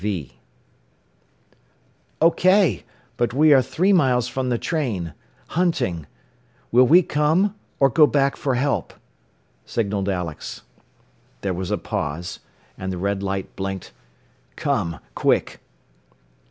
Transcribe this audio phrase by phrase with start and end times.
[0.01, 0.31] V."
[2.21, 2.83] "OK.
[3.17, 5.13] But we are three miles from the train.
[5.49, 6.07] Hunting.
[6.71, 8.95] Will we come, or go back for help?"
[9.63, 10.63] signalled Alex.
[11.41, 12.39] There was a pause,
[12.79, 13.91] and the red light blinked,
[14.55, 14.99] "Come!
[15.13, 15.59] Quick!"